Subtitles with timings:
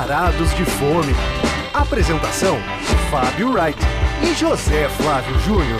[0.00, 1.14] Varados de Fome.
[1.74, 2.56] Apresentação:
[3.10, 3.78] Fábio Wright
[4.22, 5.78] e José Flávio Júnior.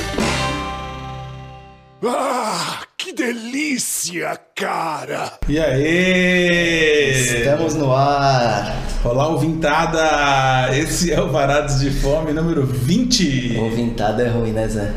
[2.05, 5.39] Ah, que delícia, cara!
[5.49, 7.13] E aí?
[7.13, 8.77] Estamos no ar.
[9.03, 10.69] Olá, ouvintada!
[10.77, 13.57] Esse é o Varados de Fome número 20.
[13.57, 14.93] Ouvintada é ruim, né, Zé?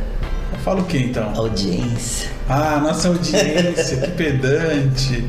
[0.63, 1.33] Fala o que então?
[1.35, 2.29] Audiência.
[2.47, 5.27] Ah, nossa audiência, que pedante.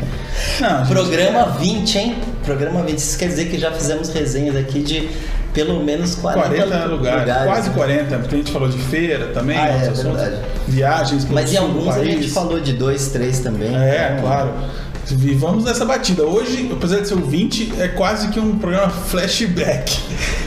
[0.61, 0.89] Não, gente...
[0.89, 2.17] Programa 20, hein?
[2.45, 2.99] Programa 20.
[2.99, 5.09] Isso quer dizer que já fizemos resenhas aqui de
[5.53, 7.45] pelo menos 40, 40 lugares, lugares.
[7.45, 10.37] Quase 40, porque a gente falou de feira também, ah, é, verdade.
[10.69, 13.75] viagens Mas em alguns a gente falou de dois, três também.
[13.75, 14.29] É, então...
[14.29, 14.53] claro.
[15.11, 16.25] E vamos nessa batida.
[16.25, 20.01] Hoje, apesar de ser o 20, é quase que um programa flashback.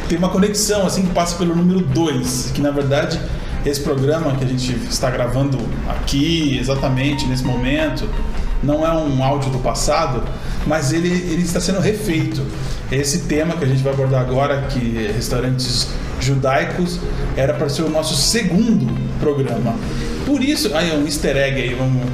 [0.09, 3.20] Tem uma conexão assim que passa pelo número 2, que na verdade
[3.67, 5.57] esse programa que a gente está gravando
[5.89, 8.09] aqui, exatamente nesse momento,
[8.64, 10.23] não é um áudio do passado,
[10.66, 12.42] mas ele, ele está sendo refeito.
[12.92, 17.00] Esse tema que a gente vai abordar agora, que é restaurantes judaicos,
[17.36, 18.88] era para ser o nosso segundo
[19.19, 19.75] programa.
[20.25, 22.09] Por isso, aí é um easter egg aí, vamos.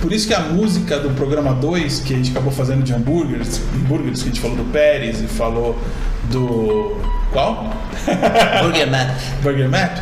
[0.00, 3.60] Por isso que a música do programa 2, que a gente acabou fazendo de hambúrgueres,
[3.74, 5.78] hambúrgueres que a gente falou do Pérez e falou
[6.30, 6.96] do.
[7.32, 7.70] Qual?
[8.62, 9.10] Burger Map.
[9.42, 9.98] Burger Map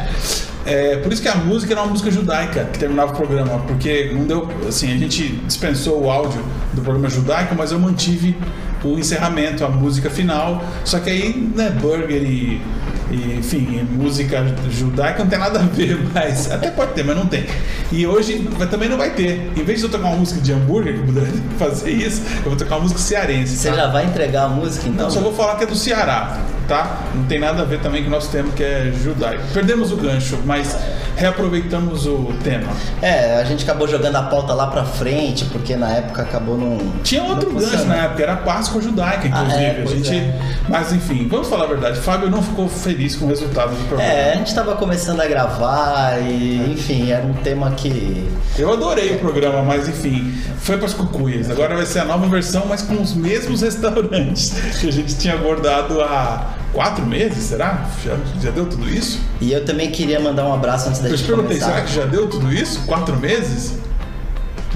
[0.69, 4.13] é, por isso que a música era uma música judaica que terminava o programa, porque
[4.13, 4.49] não deu.
[4.69, 8.37] Assim, a gente dispensou o áudio do programa judaico, mas eu mantive
[8.85, 10.63] o encerramento, a música final.
[10.85, 12.61] Só que aí, né, burger e,
[13.11, 17.27] e enfim, música judaica não tem nada a ver, mas até pode ter, mas não
[17.27, 17.47] tem.
[17.91, 19.51] E hoje também não vai ter.
[19.57, 21.27] Em vez de eu tocar uma música de hambúrguer, que puder
[21.59, 23.57] fazer isso, eu vou tocar uma música cearense.
[23.57, 23.77] Você tá?
[23.77, 25.07] já vai entregar a música então?
[25.07, 26.99] Não, só vou falar que é do Ceará tá?
[27.15, 29.43] Não tem nada a ver também com o nosso tema que é judaico.
[29.55, 30.77] Perdemos o gancho, mas
[31.17, 32.71] reaproveitamos o tema.
[33.03, 36.79] É, a gente acabou jogando a pauta lá pra frente, porque na época acabou não.
[37.03, 39.57] Tinha outro não gancho na época, era Páscoa judaica, inclusive.
[39.57, 40.15] Ah, é, a gente.
[40.15, 40.41] É.
[40.69, 41.99] Mas enfim, vamos falar a verdade.
[42.01, 44.13] Fábio não ficou feliz com o resultado do programa.
[44.13, 48.29] É, a gente tava começando a gravar e, enfim, era um tema que.
[48.59, 51.51] Eu adorei o programa, mas enfim, foi pras cucuias.
[51.51, 55.35] Agora vai ser a nova versão, mas com os mesmos restaurantes que a gente tinha
[55.35, 57.85] abordado há quatro meses, será?
[58.05, 59.19] Já, já deu tudo isso?
[59.41, 61.73] E eu também queria mandar um abraço antes da eu gente perguntei, começar.
[61.73, 62.83] será que já deu tudo isso?
[62.87, 63.75] Quatro meses?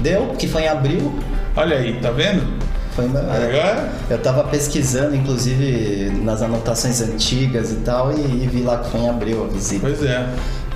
[0.01, 1.17] Deu, que foi em abril.
[1.55, 2.45] Olha aí, tá vendo?
[2.93, 3.89] Foi Agora?
[4.09, 8.99] Eu tava pesquisando, inclusive, nas anotações antigas e tal, e, e vi lá que foi
[8.99, 9.87] em abril a visita.
[9.87, 10.27] Pois é.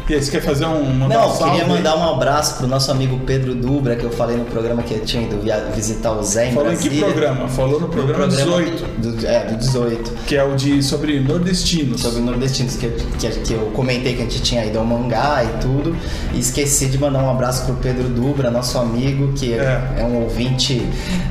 [0.10, 1.08] E aí, você quer fazer um.
[1.08, 4.46] Não, um queria mandar um abraço pro nosso amigo Pedro Dubra, que eu falei no
[4.46, 5.38] programa que eu tinha ido
[5.76, 6.98] visitar o Zé em Falou Brasília.
[6.98, 7.48] em que programa?
[7.50, 8.86] Falou no programa, no programa 18.
[9.02, 10.12] Do, é, do 18.
[10.26, 12.00] Que é o de sobre nordestinos.
[12.00, 15.62] Sobre nordestinos, que, que, que eu comentei que a gente tinha ido ao mangá e
[15.62, 15.94] tudo.
[16.34, 20.24] E esqueci de mandar um abraço pro Pedro Dubra, nosso amigo, que é, é um
[20.24, 20.88] ouvinte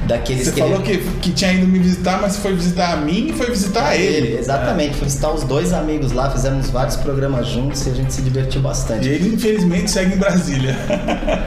[0.07, 0.61] daqueles você que.
[0.61, 0.99] Você falou ele...
[0.99, 3.97] que, que tinha ido me visitar, mas foi visitar a mim e foi visitar a
[3.97, 4.27] ele.
[4.29, 4.39] ele.
[4.39, 4.93] Exatamente, é.
[4.95, 8.66] foi visitar os dois amigos lá, fizemos vários programas juntos e a gente se divertiu
[8.67, 9.09] bastante.
[9.09, 10.77] E ele, infelizmente segue em Brasília.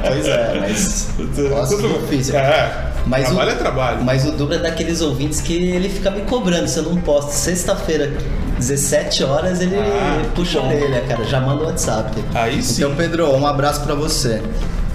[0.07, 1.09] Pois é, mas.
[1.49, 2.35] Nossa, Tudo difícil.
[2.37, 2.89] É.
[3.05, 4.03] Mas trabalho o, é trabalho.
[4.03, 6.67] Mas o Dubra é daqueles ouvintes que ele fica me cobrando.
[6.67, 8.13] Se eu não posto sexta-feira,
[8.57, 11.23] 17 horas, ele ah, puxa a orelha, cara.
[11.23, 12.23] Já manda o WhatsApp.
[12.33, 12.83] Aí sim.
[12.83, 14.41] Então, Pedro, um abraço para você.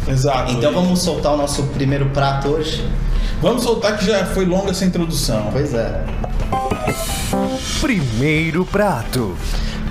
[0.07, 0.53] Exato.
[0.53, 0.75] Então e...
[0.75, 2.84] vamos soltar o nosso primeiro prato hoje?
[3.41, 5.49] Vamos soltar que já foi longa essa introdução.
[5.53, 6.05] Pois é.
[7.81, 9.37] Primeiro prato.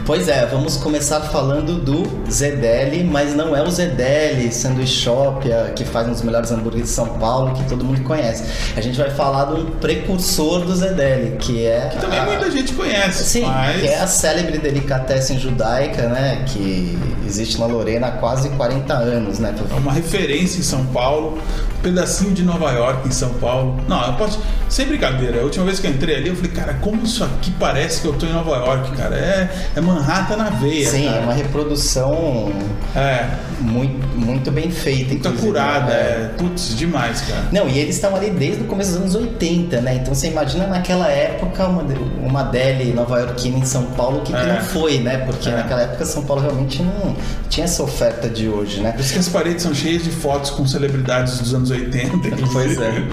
[0.05, 5.47] Pois é, vamos começar falando do Zedeli, mas não é o Zedeli Sanduíche Shop,
[5.77, 8.43] que faz um dos melhores hambúrgueres de São Paulo, que todo mundo conhece.
[8.75, 11.89] A gente vai falar de um precursor do Zedeli, que é.
[11.93, 12.25] Que também a...
[12.25, 13.23] muita gente conhece.
[13.23, 13.79] Sim, mas...
[13.79, 16.43] que é a célebre delicatessen judaica, né?
[16.47, 19.55] Que existe na Lorena há quase 40 anos, né?
[19.71, 21.39] É uma referência em São Paulo,
[21.83, 23.79] pedacinho de Nova York em São Paulo.
[23.87, 24.41] Não, eu posso.
[24.69, 27.51] Sem brincadeira, a última vez que eu entrei ali, eu falei, cara, como isso aqui
[27.59, 29.15] parece que eu tô em Nova York, cara?
[29.15, 30.89] É, é Manhattan na veia.
[30.89, 31.17] Sim, cara.
[31.17, 32.51] é uma reprodução
[32.95, 33.27] é.
[33.59, 35.29] Muito, muito bem feita.
[35.29, 35.95] Muito curada, né?
[35.95, 36.31] é.
[36.37, 37.45] Putz, demais, cara.
[37.51, 39.95] Não, e eles estão ali desde o começo dos anos 80, né?
[39.95, 41.83] Então você imagina naquela época uma,
[42.21, 44.39] uma Deli nova iorquina em São Paulo, que, é.
[44.39, 45.17] que não foi, né?
[45.19, 45.53] Porque é.
[45.53, 47.15] naquela época São Paulo realmente não
[47.49, 48.91] tinha essa oferta de hoje, né?
[48.91, 51.72] Por isso que as paredes são cheias de fotos com celebridades dos anos 80.
[52.51, 53.03] Pois é.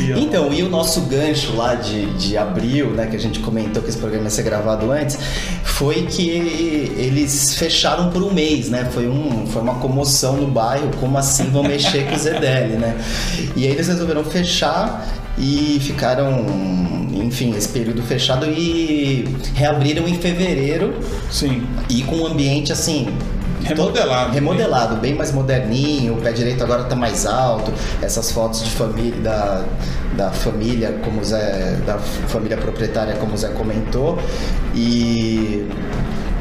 [0.00, 3.06] e, então, e o nosso gancho lá de, de abril, né?
[3.06, 5.18] Que a gente comentou que esse programa ia ser gravado antes,
[5.64, 8.88] foi que eles fecharam por um mês, né?
[8.92, 12.96] Foi, um, foi uma comoção no bairro, como assim vão mexer com o Zedeli, né?
[13.56, 15.06] E aí eles resolveram fechar
[15.38, 16.44] e ficaram,
[17.14, 19.24] enfim, esse período fechado e
[19.54, 20.98] reabriram em fevereiro.
[21.30, 21.62] Sim.
[21.88, 23.06] E com um ambiente assim
[23.62, 24.32] Remodelado.
[24.32, 29.20] remodelado, bem mais moderninho, o pé direito agora tá mais alto, essas fotos de família,
[29.20, 29.64] da,
[30.16, 34.18] da família, como Zé, da família proprietária, como o Zé comentou.
[34.74, 35.66] E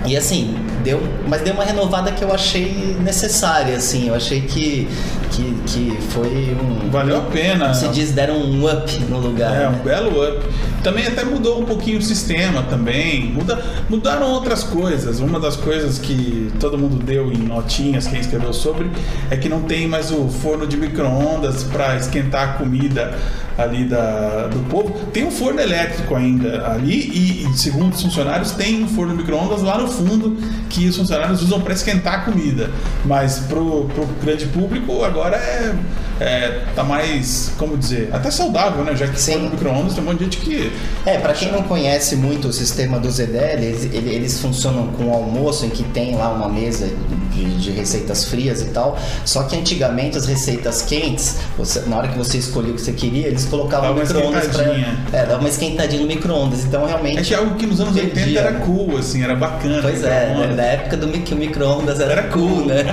[0.06, 4.88] e assim, deu, mas deu uma renovada que eu achei necessária, assim, eu achei que,
[5.32, 6.90] que, que foi um.
[6.90, 7.74] Valeu a pena.
[7.74, 9.54] Se diz, deram um up no lugar.
[9.54, 9.70] É, né?
[9.70, 10.46] um belo up.
[10.84, 13.26] Também até mudou um pouquinho o sistema também.
[13.32, 15.20] Muda, mudaram outras coisas.
[15.20, 18.90] Uma das coisas que todo mundo deu em notinhas, quem escreveu sobre,
[19.30, 23.18] é que não tem mais o forno de micro-ondas para esquentar a comida
[23.57, 24.94] ali da, do povo.
[25.12, 29.62] Tem um forno elétrico ainda ali e, e segundo os funcionários, tem um forno micro-ondas
[29.62, 30.38] lá no fundo
[30.69, 32.69] que os funcionários usam para esquentar a comida.
[33.06, 35.74] Mas pro, pro grande público agora é,
[36.19, 38.95] é tá mais, como dizer, até saudável, né?
[38.95, 39.33] Já que Sim.
[39.33, 40.71] forno micro-ondas tem um monte de gente que
[41.06, 45.12] É, para quem não conhece muito o sistema do ZDL, eles, ele- eles funcionam com
[45.12, 46.88] almoço em que tem lá uma mesa
[47.32, 48.98] de, de receitas frias e tal.
[49.26, 52.94] Só que antigamente as receitas quentes, você- na hora que você escolhia o que você
[52.94, 54.64] queria, eles colocavam no micro-ondas pra.
[54.64, 56.64] É, dava uma esquentadinha no micro-ondas.
[56.64, 57.20] Então realmente.
[57.20, 58.62] É que algo que nos anos 80 perdia, era né?
[58.66, 59.80] cool, assim, era bacana.
[59.82, 60.26] Pois é, né?
[60.30, 60.56] micro-ondas.
[60.58, 62.66] na época do que o micro-ondas era, Era cool, cool.
[62.66, 62.84] né?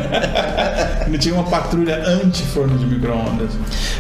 [1.09, 3.51] Não tinha uma patrulha anti-forno de micro-ondas.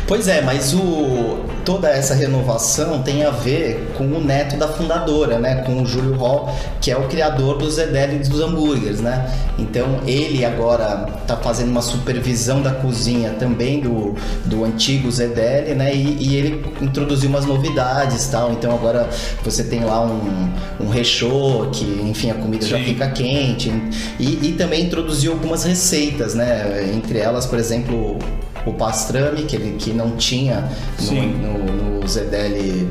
[0.06, 5.38] Pois é, mas o, toda essa renovação tem a ver com o neto da fundadora,
[5.38, 5.62] né?
[5.62, 9.32] Com o Júlio Hall, que é o criador do Zedeli e dos hambúrgueres, né?
[9.58, 14.14] Então ele agora tá fazendo uma supervisão da cozinha também do,
[14.44, 15.94] do antigo Zedeli, né?
[15.94, 18.52] E, e ele introduziu umas novidades tal.
[18.52, 19.08] Então agora
[19.42, 20.50] você tem lá um,
[20.80, 22.84] um rechô, que enfim a comida já Sim.
[22.84, 23.72] fica quente.
[24.18, 26.90] E, e também introduziu algumas receitas, né?
[26.94, 28.18] Entre elas, por exemplo,
[28.66, 30.68] o pastrame, que ele que não tinha
[31.00, 32.90] no, no, no Zedeli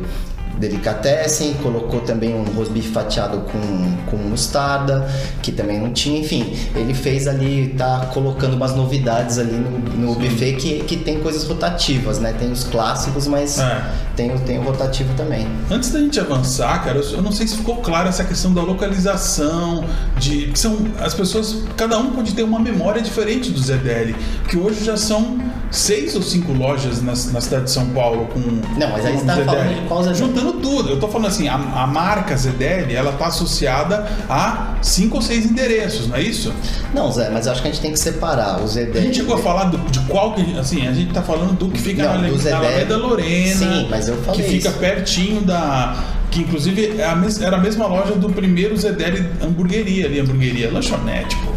[0.57, 5.05] Delicatessen, colocou também um rosbife fatiado com, com mostarda,
[5.41, 10.15] que também não tinha, enfim, ele fez ali, tá colocando umas novidades ali no, no
[10.15, 12.33] buffet que, que tem coisas rotativas, né?
[12.37, 13.83] Tem os clássicos, mas É.
[14.15, 15.47] tem, o- tem o rotativo também.
[15.71, 18.61] Antes da gente avançar, cara, eu eu não sei se ficou claro essa questão da
[18.61, 19.83] localização,
[20.19, 24.15] de são as pessoas, cada um pode ter uma memória diferente do ZDL,
[24.47, 25.39] que hoje já são
[25.73, 28.39] seis ou cinco lojas na, na cidade de São Paulo com
[28.79, 30.13] Não, mas aí você tá falando de qual?
[30.13, 35.15] Juntando tudo, eu tô falando assim, a, a marca ZDL, ela tá associada a cinco
[35.17, 36.53] ou seis endereços, não é isso?
[36.93, 39.05] Não, Zé, mas eu acho que a gente tem que separar o A Zedeli.
[39.07, 41.79] gente chegou a falar do- de qual que, assim, a gente tá falando do que
[41.81, 42.53] fica Não, na, na Zedeli.
[42.53, 44.77] Alameda Lorena, Sim, mas eu falei que fica isso.
[44.77, 45.95] pertinho da
[46.29, 51.35] que inclusive é a era a mesma loja do primeiro Zedeli hamburgueria ali, hamburgueria, lanchonete,
[51.37, 51.52] pô.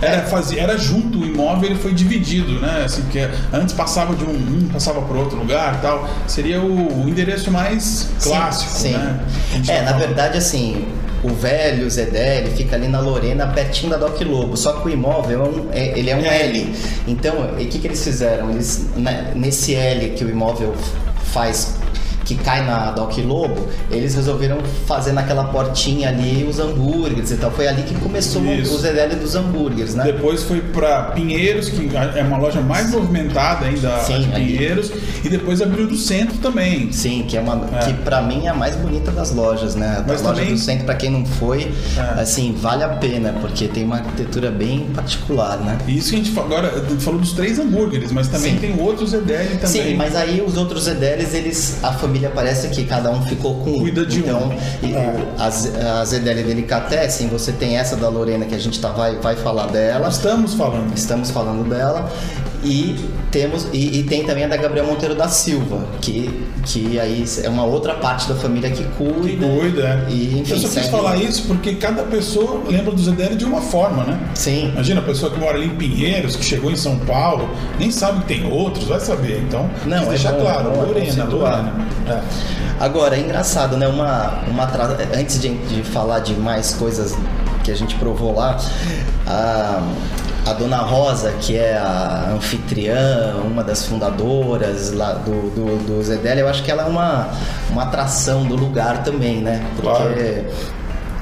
[0.00, 2.82] Era, fazia, era junto o imóvel, ele foi dividido, né?
[2.84, 3.18] Assim, que
[3.52, 6.08] antes passava de um, um passava para outro lugar, tal.
[6.26, 8.92] Seria o, o endereço mais clássico, sim, sim.
[8.92, 9.20] né?
[9.68, 10.86] É, na verdade, assim,
[11.22, 14.56] o velho Zedeli fica ali na Lorena, pertinho da Doc Lobo.
[14.56, 16.42] Só que o imóvel é um- é- ele é um É.
[16.46, 16.74] L.
[17.08, 18.50] Então, o que, que eles fizeram?
[18.50, 20.74] Eles, né, nesse L que o imóvel
[21.32, 21.76] faz
[22.24, 27.50] que cai na Doc Lobo, eles resolveram fazer naquela portinha ali os hambúrgueres e tal.
[27.50, 28.74] Foi ali que começou Isso.
[28.74, 30.04] o Zedeli dos hambúrgueres, né?
[30.04, 34.44] Depois foi para Pinheiros, que é uma loja mais movimentada ainda, Sim, de ali.
[34.56, 34.90] Pinheiros,
[35.22, 36.90] e depois abriu do centro também.
[36.92, 37.84] Sim, que é uma É.
[37.86, 39.98] que para mim é a mais bonita das lojas, né?
[39.98, 42.20] A Mas loja também- do centro para quem não foi, É.
[42.20, 45.76] assim, vale a pena, porque tem uma arquitetura bem particular, né?
[45.86, 46.70] Isso que a gente fa- agora
[47.00, 48.58] falou dos três hambúrgueres, mas também Sim.
[48.58, 49.66] tem outros EDL também.
[49.82, 53.70] Sim, mas aí os outros Zedelis, eles a família parece que cada um ficou com
[53.70, 53.78] um.
[53.80, 54.86] Cuida de então, um.
[54.86, 55.14] e- É.
[55.38, 59.36] a, a Zedeli Delicatessen, você tem essa da Lorena que a gente tá, vai, vai
[59.36, 60.08] falar dela.
[60.08, 60.94] Estamos falando.
[60.94, 62.10] Estamos falando dela.
[62.64, 62.96] E
[63.30, 67.48] temos e, e tem também a da Gabriel Monteiro da Silva, que, que aí é
[67.48, 69.46] uma outra parte da família que cuida.
[69.46, 69.82] Que cuida.
[70.08, 70.10] é.
[70.10, 73.60] E, enfim, Eu só quis falar isso porque cada pessoa lembra do ZDL de uma
[73.60, 74.18] forma, né?
[74.34, 74.68] Sim.
[74.72, 78.20] Imagina a pessoa que mora ali em Pinheiros, que chegou em São Paulo, nem sabe
[78.20, 79.42] que tem outros, vai saber.
[79.46, 81.24] Então, Não, é deixar bom, claro, bom, é Lorena.
[81.24, 81.72] Lorena.
[82.08, 82.20] É.
[82.80, 83.86] Agora, é engraçado, né?
[83.86, 87.14] Uma, uma tra- Antes de, de falar de mais coisas
[87.62, 88.58] que a gente provou lá,
[89.26, 89.82] a,
[90.46, 96.38] a Dona Rosa, que é a anfitriã, uma das fundadoras lá do, do, do Zedel,
[96.38, 97.28] eu acho que ela é uma,
[97.70, 99.64] uma atração do lugar também, né?
[99.76, 100.44] Porque, Claro.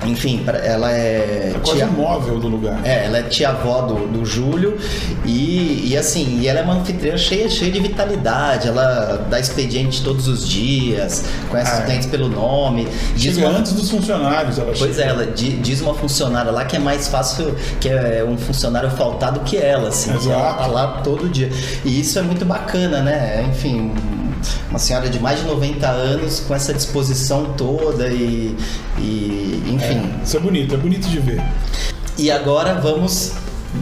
[0.05, 1.53] Enfim, ela é.
[1.55, 2.81] É quase tia- móvel do lugar.
[2.85, 4.77] é, ela é tia-avó do, do Júlio
[5.25, 10.03] e, e assim, e ela é uma anfitriã cheia, cheia de vitalidade, ela dá expediente
[10.03, 11.85] todos os dias, conhece Ah, os é.
[11.85, 15.03] clientes pelo nome, diz uma, antes dos funcionários, ela Pois chega.
[15.03, 18.91] é, ela di- diz uma funcionária lá que é mais fácil, que é um funcionário
[18.91, 20.59] faltado que ela, assim, que ela Exato.
[20.59, 21.51] tá lá todo dia.
[21.85, 23.47] E isso é muito bacana, né?
[23.49, 23.93] Enfim,
[24.71, 28.57] uma senhora de mais de 90 anos com essa disposição toda e,
[28.99, 30.11] e enfim.
[30.25, 31.43] Isso é bonito, é bonito de ver.
[32.19, 33.33] E agora vamos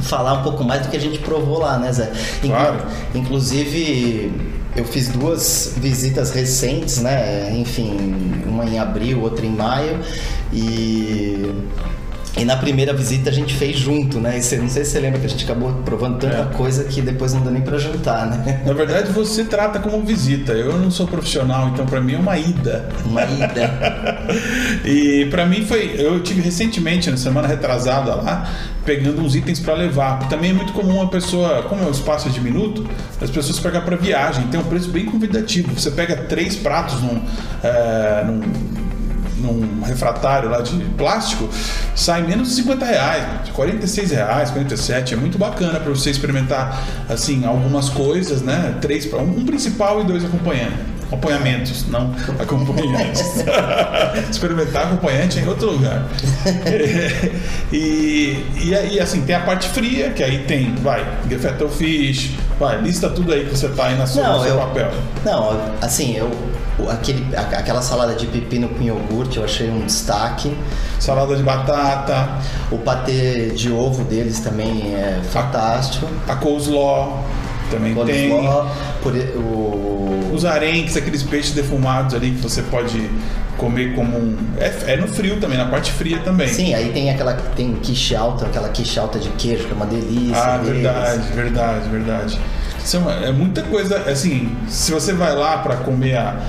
[0.03, 2.13] falar um pouco mais do que a gente provou lá, né, Zé?
[2.43, 2.79] Inclu Claro.
[3.15, 4.33] Inclusive,
[4.77, 7.53] eu fiz duas visitas recentes, né?
[7.57, 7.97] Enfim,
[8.47, 10.01] uma em abril, outra em maio.
[10.53, 11.53] E.
[12.37, 14.39] E na primeira visita a gente fez junto, né?
[14.39, 16.57] E você, não sei se você lembra que a gente acabou provando tanta É.
[16.57, 18.63] coisa que depois não deu nem pra jantar, né?
[18.65, 20.53] Na verdade, você trata como visita.
[20.53, 22.89] Eu não sou profissional, então pra mim é uma ida.
[23.05, 23.71] Uma ida.
[24.87, 25.95] e pra mim foi.
[25.99, 28.49] Eu tive recentemente, na semana retrasada lá,
[28.85, 30.29] pegando uns itens pra levar.
[30.29, 32.87] Também é muito comum uma pessoa, como é um espaço de minuto,
[33.21, 34.47] as pessoas pegam pra viagem.
[34.47, 35.75] Tem um preço bem convidativo.
[35.79, 37.21] Você pega três pratos num.
[37.63, 38.41] é, num
[39.41, 41.49] num refratário lá de plástico,
[41.95, 47.45] sai menos de 50 reais, 46 reais, 47, é muito bacana para você experimentar assim
[47.45, 48.77] algumas coisas, né?
[48.81, 51.00] Três, um principal e dois acompanhantes.
[51.11, 53.45] Acompanhamentos, não acompanhantes.
[54.31, 56.05] Experimentar acompanhante em outro lugar.
[57.73, 62.81] e, e aí, assim, tem a parte fria, que aí tem, vai, gefilte fish, vai,
[62.81, 64.91] lista tudo aí que você tá aí na sua, no seu papel.
[65.25, 66.31] Não, assim, eu.
[66.89, 70.57] Aquele, a- aquela salada de pepino com iogurte eu achei um destaque.
[70.99, 72.29] Salada de batata,
[72.71, 76.07] O patê de ovo deles também é fantástico.
[76.27, 77.23] a coleslaw
[77.71, 78.31] também tem.
[78.31, 78.71] Coleslaw,
[79.03, 83.11] por, o, Os arenques, aqueles peixes defumados ali que você pode
[83.57, 84.37] comer como um.
[84.59, 86.49] É, é no frio também, na parte fria também.
[86.49, 89.87] Sim, aí tem aquela tem quiche alta, aquela quiche alta de queijo, que é uma
[89.87, 90.37] delícia.
[90.37, 90.83] Ah, deles.
[90.83, 92.39] verdade, verdade, verdade.
[92.83, 96.41] Isso é, uma- é muita coisa, assim, se você vai lá para comer a,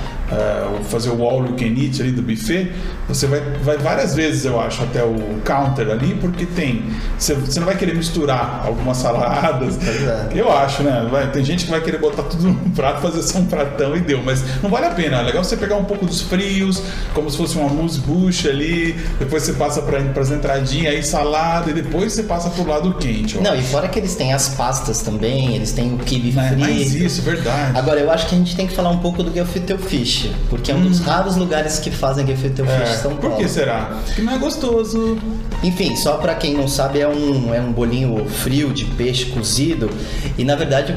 [0.79, 2.71] o- fazer o all you can eat ali do buffet,
[3.07, 6.83] você vai, vai várias vezes, eu acho, até o counter ali, porque tem.
[7.17, 9.77] Você, você não vai querer misturar algumas saladas.
[9.81, 10.29] É.
[10.33, 11.07] Eu acho, né?
[11.11, 13.99] Vai- tem gente que vai querer botar tudo num prato, fazer só um pratão e
[13.99, 15.17] deu, mas não vale a pena.
[15.17, 16.81] É legal você pegar um pouco dos frios,
[17.13, 21.69] como se fosse uma mousse bucha ali, depois você passa para as entradinhas, aí salada,
[21.69, 23.37] e depois você passa pro lado quente.
[23.37, 23.41] ó.
[23.41, 26.61] Não, e fora que eles têm as pastas também, eles têm o kibe Mas- frito.
[26.61, 27.77] mas isso, verdade.
[27.77, 30.71] Agora, eu acho que a gente tem que falar um pouco do gefilte fish, porque
[30.71, 32.65] é um dos raros lugares que fazem gefilte Hum.
[32.65, 33.37] É, fish São por Paulo.
[33.37, 33.97] que será?
[34.05, 35.17] Porque não é gostoso.
[35.63, 39.89] Enfim, só pra quem não sabe, é um, é um bolinho frio de peixe cozido
[40.37, 40.95] e na verdade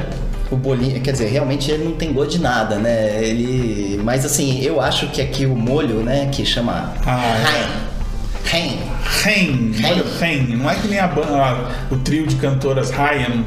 [0.51, 3.23] o bolinho, quer dizer, realmente ele não tem gosto de nada, né?
[3.23, 7.35] Ele, mas assim, eu acho que aqui o molho, né, que chama Ah,
[8.53, 8.57] é.
[8.57, 8.79] Hein.
[9.23, 10.55] Rain, olha o Rain.
[10.55, 13.43] Não é que nem a banda, o trio de cantoras Ryan,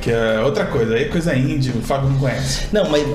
[0.00, 0.94] que é outra coisa.
[0.94, 2.66] Aí é coisa índia, o Fábio não conhece.
[2.72, 3.06] Não, mas,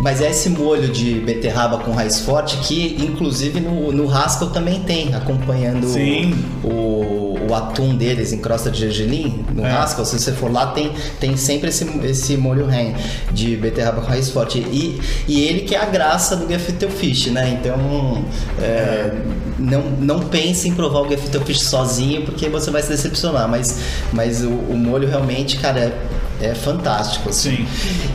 [0.00, 4.80] mas é esse molho de beterraba com raiz forte que, inclusive, no, no Haskell também
[4.80, 6.34] tem, acompanhando Sim.
[6.64, 9.44] o, o atum deles em crosta de gergelim.
[9.54, 9.70] No É.
[9.70, 10.90] Haskell, se você for lá, tem,
[11.20, 12.94] tem sempre esse, esse molho rain
[13.32, 14.58] de beterraba com raiz forte.
[14.58, 17.58] E, e ele que é a graça do gefilte fish, né?
[17.60, 18.24] Então,
[18.60, 19.12] é,
[19.58, 23.48] não, não pense em provar o gefilte fish sozinho, porque você vai se decepcionar.
[23.48, 23.78] Mas,
[24.12, 25.78] mas o, o molho realmente, cara,
[26.40, 27.28] é, é fantástico.
[27.28, 27.56] assim.
[27.56, 27.66] Sim.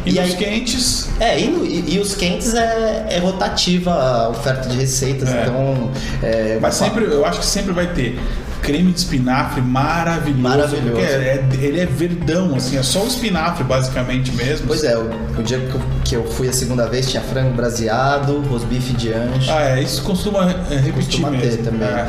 [0.05, 4.67] E, E aí- quentes, É, e, e- e os quentes é, é rotativa a oferta
[4.69, 5.41] de receitas, É.
[5.43, 5.91] então.
[6.21, 8.19] é, mas sempre, eu acho que sempre vai ter
[8.67, 10.41] creme de espinafre maravilhoso.
[10.41, 10.99] Maravilhoso.
[10.99, 14.67] É- é- ele é verdão, assim, é só o espinafre, basicamente mesmo.
[14.67, 15.09] Pois é, o,
[15.39, 19.13] o dia que eu, que eu fui a segunda vez tinha frango braseado, rosbife de
[19.13, 19.49] ancho.
[19.49, 21.63] Ah, é, isso costuma é, repetir costuma mesmo.
[21.63, 21.87] ter também.
[21.87, 22.07] É.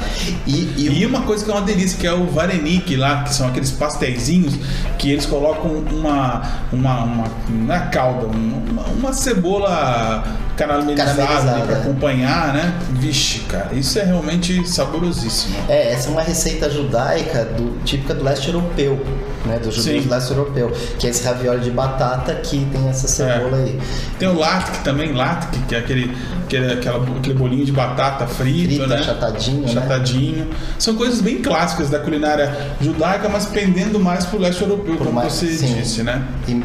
[0.48, 3.32] E, e E uma coisa que é uma delícia, que é o varenique lá, que
[3.32, 4.54] são aqueles pastéisinhos
[4.98, 6.42] que eles colocam uma.
[6.72, 10.24] uma, uma não é calda, uma, uma cebola
[10.58, 11.80] caramelizada, Caramelizada, para é.
[11.80, 12.74] acompanhar, né?
[12.94, 15.56] Vixe, cara, isso é realmente saborosíssimo.
[15.68, 19.00] É, essa é uma receita judaica do- típica do leste europeu,
[19.46, 19.58] né?
[19.58, 23.56] Do judeu do leste europeu, que é esse ravioli de batata que tem essa cebola
[23.56, 23.78] aí.
[24.18, 28.68] Tem o latke também, latke, que é aquele, aquele, aquela, aquele bolinho de batata frito,
[28.74, 28.96] Frita, né?
[28.96, 29.70] achatadinho, né?
[29.70, 30.48] Achatadinho.
[30.78, 35.12] São coisas bem clássicas da culinária judaica, mas pendendo mais pro leste europeu, Por como
[35.20, 35.74] mais- você sim.
[35.74, 36.22] disse, né?
[36.48, 36.62] E,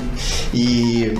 [0.53, 1.17] e,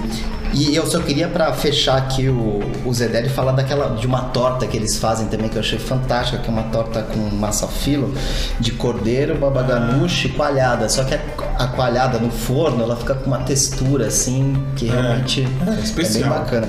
[0.54, 4.68] e eu só queria pra fechar aqui o, o Zedeli falar daquela de uma torta
[4.68, 8.14] que eles fazem também que eu achei fantástica, que é uma torta com massa filo
[8.60, 10.88] de cordeiro, babaganuche e coalhada.
[10.90, 11.20] Só que a,
[11.58, 15.84] a coalhada no forno, ela fica com uma textura assim que É, realmente é é,
[15.84, 16.30] especial.
[16.30, 16.68] bem bacana.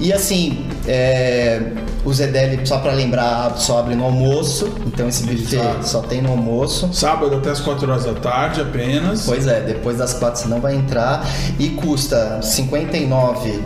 [0.00, 1.60] E assim, é,
[2.04, 5.88] o Zedeli, só pra lembrar, só abre no almoço, então esse buffet Exato.
[5.88, 6.88] só tem no almoço.
[6.92, 9.26] Sábado até as 4 horas da tarde apenas.
[9.26, 11.26] Pois é, depois das quatro você não vai entrar
[11.58, 13.62] e custa 59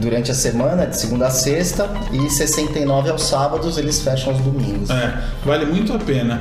[0.00, 4.88] durante a semana, de segunda a sexta, e 69 aos sábados, eles fecham aos domingos.
[4.88, 6.40] É, vale muito a pena.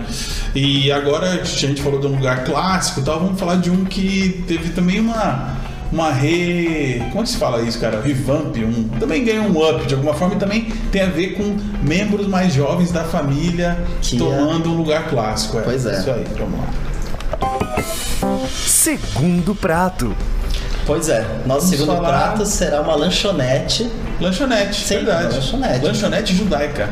[0.55, 3.83] E agora a gente falou de um lugar clássico e tal, vamos falar de um
[3.83, 5.57] que teve também uma
[5.93, 6.99] uma re.
[7.11, 8.01] Como é que se fala isso, cara?
[8.01, 11.55] Revamp, um, também ganhou um up de alguma forma e também tem a ver com
[11.83, 15.61] membros mais jovens da família Que é- tomando um lugar clássico.
[15.63, 15.99] Pois é.
[15.99, 16.67] Isso aí, vamos lá.
[18.65, 20.15] Segundo prato.
[20.85, 23.89] Pois é, nosso Vamos segundo falar- prato será uma lanchonete.
[24.19, 25.35] Lanchonete, Sim, verdade.
[25.35, 25.85] lanchonete.
[25.85, 26.89] Lanchonete judaica.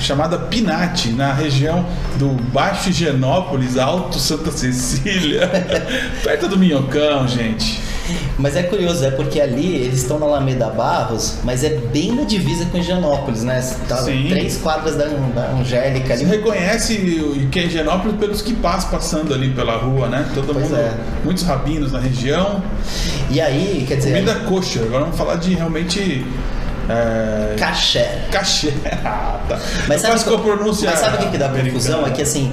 [0.00, 1.84] Chamada Pinati, na região
[2.18, 5.50] do Baixo Higienópolis, Alto Santa Cecília.
[6.22, 7.80] perto do Minhocão, gente.
[8.38, 12.22] Mas é curioso, é porque ali eles estão na Alameda Barros, mas é bem na
[12.24, 13.60] divisa com Higienópolis, né?
[13.88, 14.26] Tá Sim.
[14.28, 16.36] três quadras da, da Angélica Você ali.
[16.36, 20.26] reconhece o que é Higienópolis pelos que passam passando ali pela rua, né?
[20.34, 20.92] Todo Pois mundo, é.
[21.24, 22.62] muitos rabinos na região.
[23.30, 24.82] E aí, quer dizer, Comida kosher.
[24.84, 26.24] Agora vamos falar de realmente.
[26.88, 28.22] É, caché.
[28.30, 28.72] cachê.
[29.04, 29.58] Ah, tá.
[29.86, 32.06] Mas sabe, mas sabe o que, que dá confusão?
[32.06, 32.52] É que assim,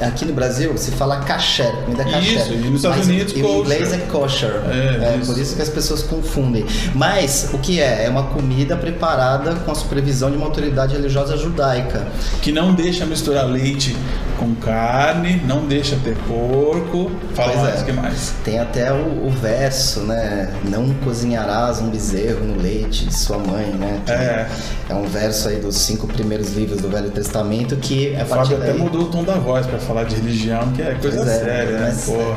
[0.00, 2.34] aqui no Brasil se fala caché, comida caché.
[2.36, 3.58] Isso, e nos Estados Unidos, em kosher.
[3.58, 4.52] inglês é kosher.
[4.70, 5.32] É, É, isso.
[5.32, 6.64] por isso que as pessoas confundem.
[6.94, 8.04] Mas o que é?
[8.04, 12.06] É uma comida preparada com a supervisão de uma autoridade religiosa judaica.
[12.42, 13.96] Que não deixa misturar leite
[14.38, 17.10] com carne, não deixa ter porco.
[17.34, 17.82] Fala Pois mais, é.
[17.82, 18.32] o que mais?
[18.44, 20.50] Tem até o, o verso, né?
[20.64, 24.00] Não cozinharás um bezerro no leite de sua mãe, né?
[24.06, 24.48] Que É.
[24.90, 28.68] é um verso aí dos cinco primeiros livros do Velho Testamento que é Fábio até
[28.68, 28.78] daí...
[28.78, 31.78] mudou o tom da voz pra falar de religião, que é coisa Pois é, séria,
[31.78, 31.86] né?
[31.88, 32.34] mas- Pô.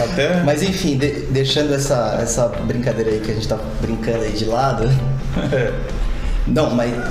[0.00, 0.42] Até.
[0.44, 4.44] Mas enfim, de- deixando essa, essa brincadeira aí que a gente tá brincando aí de
[4.44, 4.88] lado.
[6.46, 6.92] Não, mas.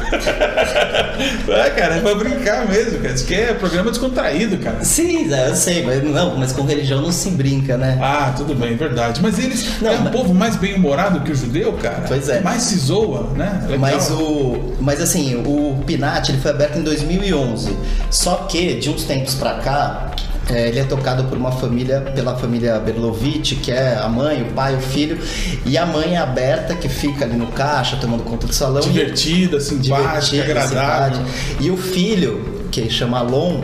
[1.48, 3.14] É, cara, é pra brincar mesmo, cara.
[3.14, 4.84] Isso aqui é programa descontraído, cara.
[4.84, 7.98] Sim, é, eu sei, mas não, mas com religião não se brinca, né?
[8.02, 9.22] Ah, tudo bem, verdade.
[9.22, 12.04] Mas eles Não, é um mas- povo mais bem-humorado que o judeu, cara.
[12.08, 12.40] Pois é.
[12.42, 13.60] Mais se zoa, né?
[13.64, 13.80] Legal.
[13.80, 17.76] Mas o, mas assim, o Pinat ele foi aberto em 2011.
[18.10, 20.12] Só que de uns tempos pra cá,
[20.50, 24.54] é, ele é tocado por uma família, pela família Berlovitch, que é a mãe, o
[24.54, 25.20] pai, o filho,
[25.66, 28.82] e a mãe é aberta que fica ali no caixa tomando conta do salão.
[28.82, 31.18] Divertida, simpática, divertida, agradável.
[31.26, 31.64] simpática.
[31.64, 33.62] E o filho, que chama Alon,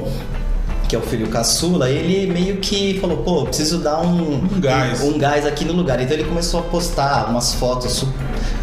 [0.87, 5.01] que é o filho caçula, ele meio que falou, pô, preciso dar um, Um gás.
[5.01, 5.99] um, um gás aqui no lugar.
[6.01, 8.05] Então ele começou a postar umas fotos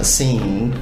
[0.01, 0.73] assim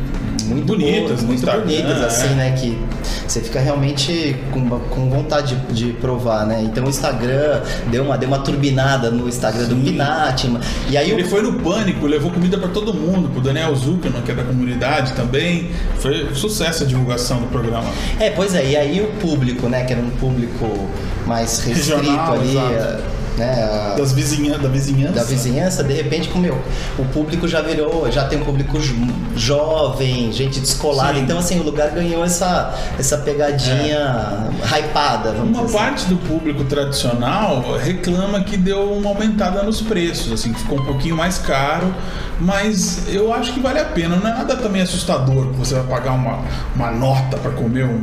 [0.44, 2.04] muito Bonitas boas, muito bonitas é.
[2.04, 2.78] assim, né, que
[3.26, 6.62] você fica realmente com, com vontade de, de provar, né?
[6.62, 10.52] Então o Instagram deu uma deu uma turbinada no Instagram do Pinati,
[10.88, 14.22] e aí Ele o foi no pânico, levou comida pra todo mundo, pro Daniel Zuckerman,
[14.22, 15.70] que é da comunidade também.
[15.98, 17.90] Foi um sucesso a divulgação do programa.
[18.18, 20.88] É, pois é, e aí o público, né, que era um público
[21.26, 23.21] mais restrito Regional, ali, exato.
[23.36, 25.12] Né, Das vizinha, da vizinhança.
[25.14, 26.60] da vizinhança, de repente, como meu,
[26.98, 28.94] o público já virou, já tem um público jo-
[29.36, 31.20] jovem, gente descolada, Sim.
[31.20, 35.86] então assim, o lugar ganhou essa, essa pegadinha hypada, vamos Uma dizer assim.
[35.86, 40.84] parte do público tradicional reclama que deu uma aumentada nos preços, assim, que ficou um
[40.84, 41.94] pouquinho mais caro,
[42.40, 44.16] mas eu acho que vale a pena.
[44.16, 46.40] Não é nada também assustador que você vai pagar uma,
[46.74, 48.00] uma nota pra comer um.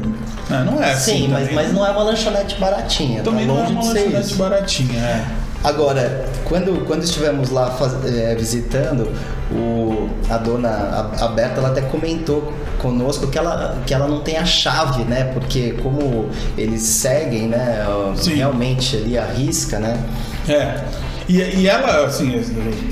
[0.50, 0.64] né?
[0.66, 1.12] Não é assim.
[1.24, 1.74] Sim, mas, mas né?
[1.74, 4.36] não é uma lanchonete baratinha, Também tá não é uma lanchonete isso.
[4.38, 5.19] baratinha, é.
[5.64, 9.12] Agora, quando, quando estivemos lá faz- eh, visitando,
[9.52, 14.22] o, a dona a, a Berta ela até comentou conosco que ela, que ela não
[14.22, 15.26] tem a chave, né?
[15.34, 17.86] Porque como eles seguem, né?
[18.16, 18.36] Sim.
[18.36, 20.00] Realmente ali a risca, né?
[20.48, 20.82] É.
[21.30, 22.42] E, e ela, assim.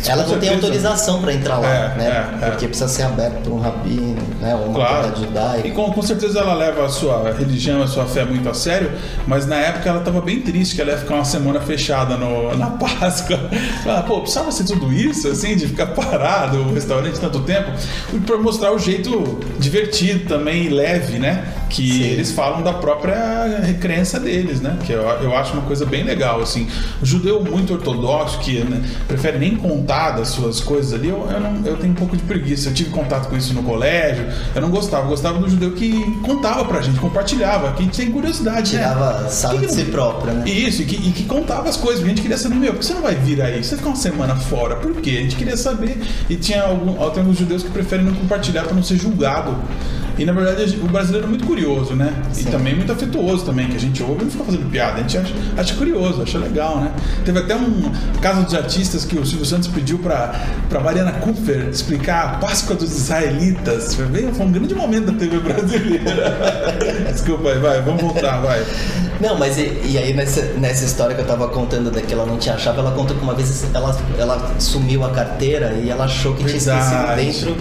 [0.08, 2.30] Ela não tem autorização para entrar lá, É, né?
[2.42, 2.50] é, é.
[2.52, 4.54] Porque precisa ser aberto por um rabino, né?
[4.54, 5.16] Ou uma Claro.
[5.18, 5.68] judaica.
[5.68, 8.92] E com, com certeza ela leva a sua religião, a sua fé muito a sério,
[9.26, 12.56] mas na época ela estava bem triste que ela ia ficar uma semana fechada no,
[12.56, 13.40] na Páscoa.
[13.84, 17.72] Ela, pô, precisava ser tudo isso, assim, de ficar parado o restaurante tanto tempo,
[18.14, 21.44] e para mostrar o jeito divertido também e leve, né?
[21.70, 22.04] Que Sim.
[22.04, 23.16] eles falam da própria
[23.80, 24.78] crença deles, né?
[24.86, 26.68] Que eu, eu acho uma coisa bem legal, assim.
[27.02, 31.40] O judeu muito ortodoxo, que né, prefere nem contar das suas coisas ali, eu, eu,
[31.40, 32.70] não, eu tenho um pouco de preguiça.
[32.70, 35.04] Eu tive contato com isso no colégio, eu não gostava.
[35.04, 38.84] Eu gostava do judeu que contava pra gente, compartilhava, que a gente tem curiosidade, né?
[38.84, 40.50] Tirava sarro Que de si própria, né?
[40.50, 42.04] Isso, e que, e que contava as coisas.
[42.04, 43.64] A gente queria saber, meu, por que você não vai vir aí?
[43.64, 44.76] Você ficar uma semana fora.
[44.76, 45.18] Por quê?
[45.20, 45.98] A gente queria saber.
[46.30, 49.56] E tinha algum, tem alguns judeus que preferem não compartilhar para não ser julgado.
[50.18, 52.14] E na verdade o brasileiro é muito curioso, né?
[52.32, 52.52] E Sim.
[52.52, 54.96] também muito afetuoso também, que a gente ouve e não fica fazendo piada.
[54.96, 56.92] A gente acha, acha curioso, acha legal, né?
[57.24, 60.34] Teve até um caso dos artistas que o Silvio Santos pediu para
[60.70, 63.94] pra Mariana Kupfer explicar a Páscoa dos Israelitas.
[63.94, 66.78] Foi, bem, foi um grande momento da TV brasileira.
[67.14, 68.66] Desculpa aí, vai, vamos voltar, vai.
[69.20, 72.26] Não, mas e, e aí nessa, nessa história que eu tava contando da que ela
[72.26, 76.06] não tinha chave, ela contou que uma vez ela, ela sumiu a carteira e ela
[76.06, 77.26] achou que tinha esquecido Verdade.
[77.26, 77.58] dentro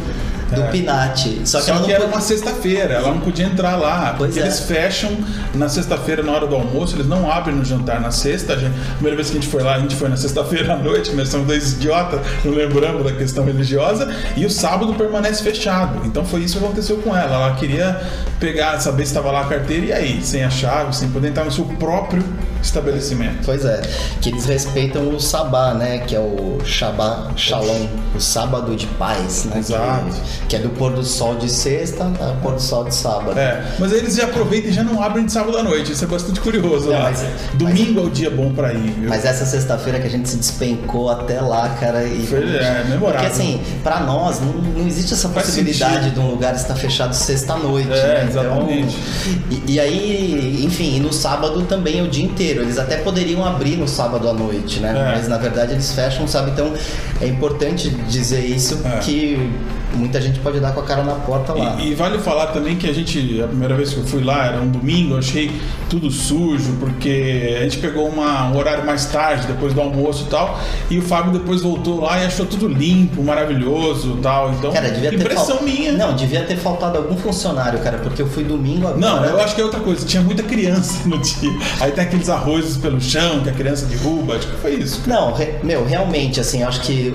[0.55, 0.67] do É.
[0.69, 1.41] Pinate.
[1.45, 4.15] Só Só que ela não que era uma sexta-feira, ela não podia entrar lá.
[4.17, 4.45] Pois porque é.
[4.45, 5.17] eles fecham
[5.55, 8.55] na sexta-feira, na hora do almoço, eles não abrem no jantar na sexta.
[8.55, 10.75] A, gente, a primeira vez que a gente foi lá, a gente foi na sexta-feira
[10.75, 15.43] à noite, nós somos dois idiotas, não lembramos da questão religiosa, e o sábado permanece
[15.43, 16.07] fechado.
[16.07, 17.35] Então foi isso que aconteceu com ela.
[17.37, 18.01] Ela queria
[18.39, 21.45] pegar, saber se estava lá a carteira, e aí, sem a chave, sem poder entrar
[21.45, 22.23] no seu próprio
[22.67, 23.39] estabelecimento.
[23.45, 23.81] Pois é,
[24.21, 25.99] que eles respeitam o sabá, né?
[25.99, 29.59] Que é o Shabá Shalom, o sábado de paz, né?
[29.59, 30.07] Exato.
[30.41, 33.39] Que, que é do pôr do sol de sexta ao pôr do sol de sábado.
[33.39, 35.93] É, mas eles já aproveitam e já não abrem de sábado à noite.
[35.93, 37.03] Isso é bastante curioso Não, lá.
[37.11, 37.25] mas-
[37.55, 39.09] Domingo mas- é o dia bom pra ir, viu?
[39.09, 42.27] Mas essa sexta-feira que a gente se despencou até lá, cara, e.
[42.27, 43.13] Foi, é, memorável.
[43.21, 46.15] Porque assim, pra nós, não, não existe essa Faz possibilidade sentido.
[46.15, 47.91] de um lugar estar fechado sexta-noite.
[47.91, 48.27] É, né?
[48.29, 48.97] exatamente.
[49.27, 52.56] Então, e, e aí, enfim, e no sábado também é o dia inteiro.
[52.63, 54.91] Eles até poderiam abrir no sábado à noite, né?
[54.91, 55.17] É.
[55.17, 56.51] Mas na verdade eles fecham, sabe?
[56.51, 56.73] Então
[57.21, 58.99] é importante dizer isso, É.
[58.99, 59.51] que
[59.97, 61.77] muita gente pode dar com a cara na porta lá.
[61.81, 64.47] E, e vale falar também que a gente, a primeira vez que eu fui lá,
[64.47, 65.51] era um domingo, eu achei
[65.89, 70.31] tudo sujo, porque a gente pegou uma- um horário mais tarde, depois do almoço e
[70.31, 70.59] tal,
[70.91, 74.53] e o Fábio depois voltou lá e achou tudo limpo, maravilhoso e tal.
[74.53, 75.93] Então, Cara, devia ter impressão fal- minha.
[75.93, 79.01] Não, devia ter faltado algum funcionário, cara, porque eu fui domingo agora.
[79.01, 80.05] Não, eu acho que é outra coisa.
[80.07, 81.51] Tinha muita criança no dia.
[81.81, 84.37] Aí tem aqueles arrozes pelo chão que a criança derruba.
[84.37, 85.03] Acho que foi isso.
[85.07, 87.15] Não, re- meu, realmente, assim, acho que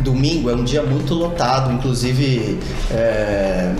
[0.00, 2.58] domingo é um dia muito lotado, inclusive.
[2.90, 3.74] é,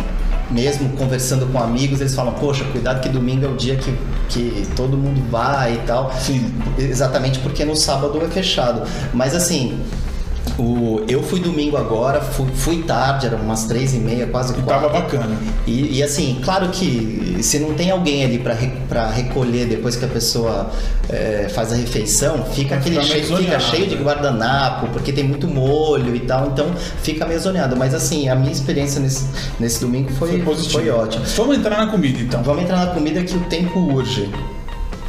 [0.51, 3.95] Mesmo conversando com amigos, eles falam, poxa, cuidado que domingo é o dia que,
[4.31, 6.11] que todo mundo vai e tal.
[6.19, 6.55] Sim.
[6.79, 8.81] Exatamente porque no sábado é fechado.
[9.13, 9.79] Mas assim,
[10.59, 14.63] o, eu fui domingo agora, fui, fui tarde, eram umas três e meia, quase E
[14.63, 14.89] quatro.
[14.89, 15.39] tava bacana.
[15.67, 20.09] E, e, assim, claro que se não tem alguém ali para recolher depois que a
[20.09, 20.71] pessoa
[21.09, 24.03] é, faz a refeição, fica aquele meio cheio, fica cheio de né?
[24.03, 27.77] guardanapo, porque tem muito molho e tal, então fica meio zoneado.
[27.77, 29.27] Mas assim, a minha experiência nesse,
[29.61, 31.25] nesse domingo foi, Foi foi, ótima.
[31.37, 32.43] Vamos entrar na comida então.
[32.43, 34.29] Vamos entrar na comida que o tempo urge.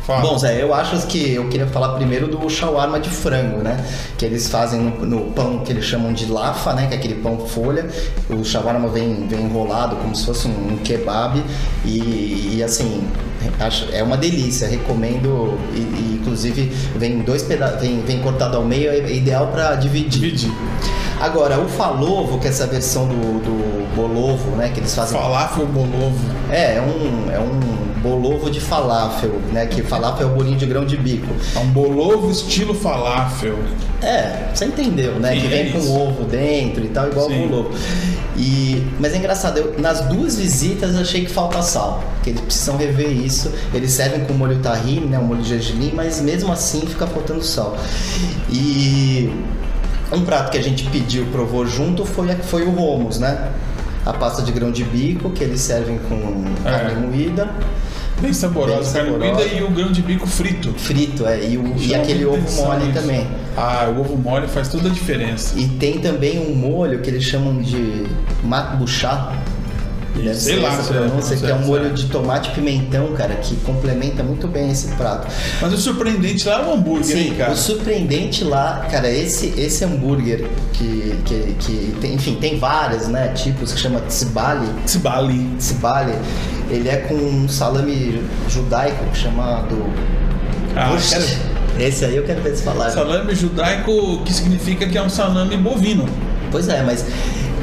[0.09, 0.21] Fala.
[0.21, 3.85] Bom, Zé, eu acho que eu queria falar primeiro do shawarma de frango, né?
[4.17, 6.87] Que eles fazem no, no pão que eles chamam de lafa, né?
[6.87, 7.87] Que é aquele pão folha.
[8.27, 11.43] O shawarma vem, vem enrolado como se fosse um, um kebab.
[11.85, 13.07] E, e, assim,
[13.59, 14.67] acho, é uma delícia.
[14.67, 15.59] Recomendo.
[15.75, 20.21] E, e, inclusive, vem dois pedaços, vem, vem cortado ao meio, é ideal para dividir.
[20.21, 20.51] Dividir.
[21.19, 24.69] Agora, o falovo, que é essa versão do, do bolovo, né?
[24.69, 26.17] Que eles fazem Falafel bolovo.
[26.49, 29.65] é, é um, é um bolovo de falafel, né?
[29.65, 31.27] Que falafel é o bolinho de grão de bico.
[31.55, 33.57] É um bolovo estilo falafel.
[34.01, 35.33] É, você entendeu, né?
[35.33, 37.45] Sim, que vem é com ovo dentro e tal, igual Sim.
[37.45, 37.71] o bolovo.
[38.37, 42.01] E, mas é engraçado, eu, nas duas visitas eu achei que falta sal.
[42.23, 43.51] Que eles precisam rever isso.
[43.73, 45.19] Eles servem com molho tahine, né?
[45.19, 47.75] O molho de gergelim, mas mesmo assim fica faltando sal.
[48.49, 49.29] E
[50.11, 53.49] um prato que a gente pediu, provou junto, foi, foi o hummus, né?
[54.05, 56.71] A pasta de grão de bico, que eles servem com É.
[56.71, 57.49] carne moída.
[58.21, 60.73] Bem saborosa, carne moída e o grão de bico frito.
[60.77, 62.93] Frito, é, e, o- e aquele ovo mole isso.
[62.99, 63.27] também.
[63.55, 65.57] Ah, o ovo mole faz toda a diferença.
[65.59, 68.05] E tem também um molho que eles chamam de
[68.43, 69.31] matbuchá.
[70.15, 73.07] Deve Sei ser lá, essa é, pronúncia, que é um molho de tomate e pimentão,
[73.13, 75.27] cara, que complementa muito bem esse prato.
[75.61, 77.51] Mas o surpreendente lá é o hambúrguer, hein, Sim, cara?
[77.51, 83.29] o surpreendente lá, cara, esse, esse hambúrguer que, que, que tem, enfim, tem vários, né,
[83.29, 84.67] tipos que chama tsibali.
[84.85, 85.49] Tsibali.
[85.57, 86.15] Tsibali,
[86.69, 89.85] ele é com um salame judaico chamado
[90.75, 91.25] Ah, quero-
[91.79, 92.89] Esse aí eu quero ver se falar.
[92.89, 96.05] Salame judaico, que significa que é um salame bovino.
[96.51, 97.05] Pois é, mas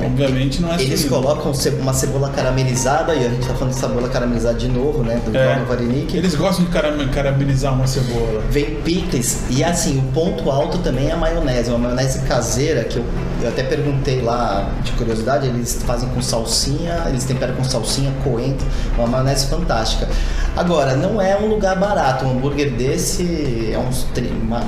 [0.07, 1.17] Obviamente não é Eles suíno.
[1.17, 5.03] colocam ce- uma cebola caramelizada, e a gente tá falando de cebola caramelizada de novo,
[5.03, 5.21] né?
[5.25, 5.55] Do É.
[5.55, 6.17] Paulo Varinick.
[6.17, 8.43] Eles gostam de caram- caramelizar uma cebola.
[8.51, 12.97] Vem picles, e assim, o ponto alto também é a maionese, uma maionese caseira, que
[12.99, 13.05] eu,
[13.43, 18.67] eu até perguntei lá de curiosidade, eles fazem com salsinha, eles temperam com salsinha, coentro,
[18.97, 20.09] uma maionese fantástica.
[20.57, 24.07] Agora, não é um lugar barato, um hambúrguer desse é uns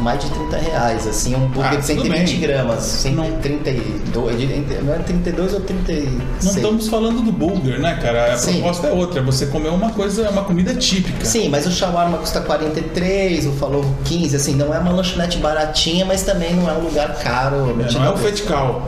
[0.01, 2.41] mais de 30 reais, assim, um hambúrguer Ah, de tudo 120 bem.
[2.41, 3.25] gramas, Não.
[3.25, 6.09] 132, não é 32 ou 36?
[6.45, 8.35] Não estamos falando do burger, né, cara?
[8.35, 8.55] A Sim.
[8.55, 11.25] proposta é outra, é você comer uma coisa, uma comida típica.
[11.25, 16.05] Sim, mas o shawarma custa 43, o falovo 15, assim, não é uma lanchonete baratinha,
[16.05, 17.75] mas também não é um lugar caro.
[17.89, 18.17] É, não é o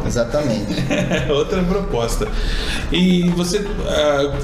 [0.07, 0.75] Exatamente.
[1.31, 2.27] outra proposta.
[2.93, 3.65] E você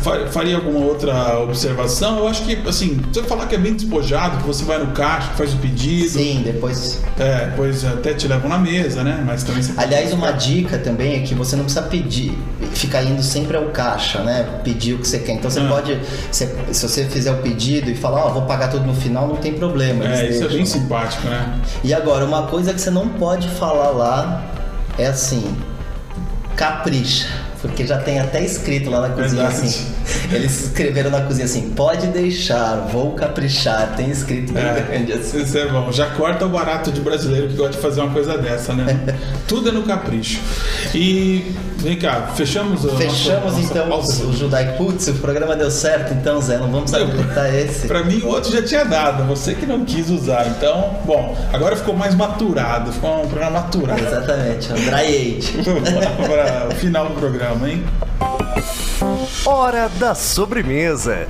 [0.02, 2.18] fa- faria alguma outra observação?
[2.18, 5.28] Eu acho que, assim, você falar que é bem despojado, que você vai no caixa,
[5.36, 6.08] faz o pedido.
[6.08, 7.02] Sim, depois.
[7.18, 9.22] É, depois até te levam na mesa, né?
[9.26, 12.36] Mas também você Aliás, uma dica também é que você não precisa pedir,
[12.72, 14.46] ficar indo sempre ao caixa, né?
[14.62, 15.32] Pedir o que você quer.
[15.32, 15.68] Então você Ah.
[15.68, 15.98] pode,
[16.30, 19.36] se, se você fizer o pedido e falar, ó, vou pagar tudo no final, não
[19.36, 20.04] tem problema.
[20.04, 20.48] É, isso é deixam.
[20.56, 21.60] bem simpático, né?
[21.82, 24.42] E agora, uma coisa que você não pode falar lá
[24.98, 25.56] é assim:
[26.56, 27.45] capricha.
[27.60, 29.66] Porque já tem até escrito lá na cozinha Verdade.
[29.66, 29.86] assim.
[30.30, 33.94] Eles escreveram na cozinha assim: pode deixar, vou caprichar.
[33.96, 35.42] Tem escrito bem É, grande assim.
[35.42, 35.90] isso é bom.
[35.90, 39.16] Já corta o barato de brasileiro que gosta de fazer uma coisa dessa, né?
[39.48, 40.40] Tudo é no capricho.
[40.94, 44.76] E vem cá, fechamos a Fechamos nossa, então nossa o, o Judai.
[44.76, 47.86] Putz, o programa deu certo, então, Zé, não vamos habilitar esse.
[47.86, 50.46] Pra mim o outro já tinha dado, você que não quis usar.
[50.48, 54.00] Então, bom, agora ficou mais maturado, ficou um programa maturado.
[54.02, 55.52] Exatamente, o Dry Age.
[56.26, 57.84] para o final do programa, hein?
[59.44, 61.28] Hora da sobremesa.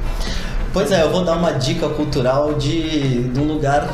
[0.72, 3.88] Pois é, eu vou dar uma dica cultural de, de um lugar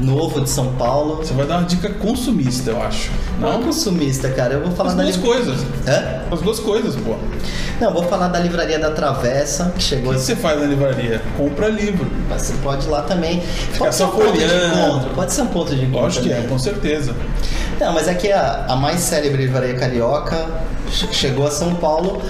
[0.00, 1.16] novo de São Paulo.
[1.16, 3.10] Você vai dar uma dica consumista, eu acho.
[3.40, 3.62] Não Não?
[3.62, 4.54] consumista, cara.
[4.54, 5.60] Eu vou falar As da duas li- coisas.
[5.86, 6.22] Hã?
[6.32, 7.12] As duas coisas, pô.
[7.12, 7.18] O
[7.80, 10.12] Não, vou falar da livraria da Travessa, que chegou.
[10.14, 11.20] que você faz na livraria?
[11.36, 12.06] Compra livro.
[12.30, 13.42] Você pode ir lá também.
[13.78, 15.10] Pode ser um ponto de encontro.
[15.14, 16.00] Pode ser um ponto de encontro.
[16.02, 16.48] Lógico que é, também.
[16.50, 17.14] com certeza.
[17.80, 20.46] Não, mas é que a, a mais célebre livraria carioca
[20.90, 22.22] che- chegou a São Paulo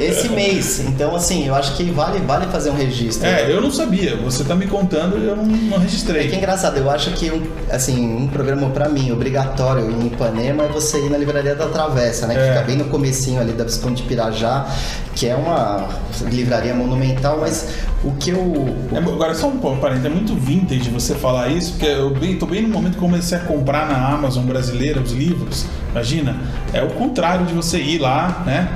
[0.00, 0.80] esse mês.
[0.80, 3.26] Então, assim, eu acho que vale, vale fazer um registro.
[3.26, 4.16] É, eu não sabia.
[4.16, 6.34] Você tá me contando e eu não, não É que é registrei.
[6.34, 10.98] engraçado, eu acho que um, assim, um programa pra mim obrigatório em Ipanema é você
[10.98, 12.34] ir na livraria da Travessa, né?
[12.34, 12.52] Que É.
[12.52, 14.66] fica bem no comecinho ali da Visconde de Pirajá,
[15.14, 15.88] que é uma
[16.30, 17.68] livraria monumental, mas
[18.02, 18.74] o que eu.
[18.92, 22.46] É, agora, só um parente, é muito vintage você falar isso, porque eu bem, tô
[22.46, 25.66] bem no momento que comecei a comprar na Amazon brasileira os livros.
[25.92, 26.36] Imagina,
[26.72, 28.68] é o contrário de você ir lá, né?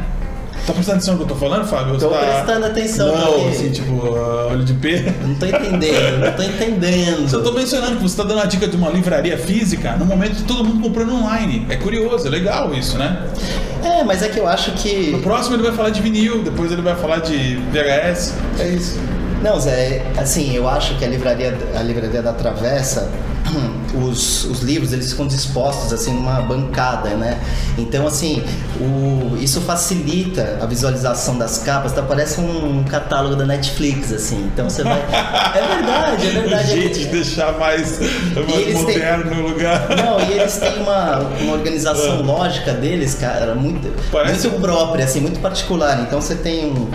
[0.66, 1.99] Tá prestando atenção no que eu tô falando, Fábio?
[1.99, 2.19] Tô tá...
[2.19, 5.14] prestando atenção, Não, porque- assim, tipo, ah, olho de pé.
[5.23, 7.33] Não tô entendendo, não tô entendendo.
[7.33, 10.37] Eu tô mencionando que você tá dando a dica de uma livraria física no momento
[10.37, 11.66] que todo mundo comprando online.
[11.69, 13.27] É curioso, é legal isso, né?
[13.85, 15.11] É, mas é que eu acho que.
[15.12, 18.35] No próximo ele vai falar de vinil, depois ele vai falar de VHS.
[18.59, 18.99] É isso.
[19.42, 23.09] Não, Zé, assim, eu acho que a livraria, a livraria da Travessa,
[23.99, 27.41] os, os livros eles ficam dispostos assim numa bancada, né?
[27.79, 28.43] Então, assim,
[28.81, 32.03] o, isso facilita a visualização das capas, tá?
[32.03, 34.49] Parece um catálogo da Netflix, assim.
[34.53, 34.99] Então você vai.
[34.99, 36.65] É verdade, é verdade.
[36.65, 39.89] O jeito de deixar mais, mais eles têm- moderno o lugar.
[39.97, 45.05] Não, e eles têm uma, uma organização lógica deles, cara, muito, Parece muito um- própria,
[45.05, 46.01] assim, muito particular.
[46.03, 46.89] Então você tem um,